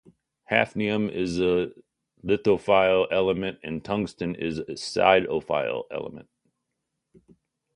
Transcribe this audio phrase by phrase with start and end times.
[0.49, 1.73] Hafnium is a
[2.25, 6.27] lithophile element and tungsten is siderophile element.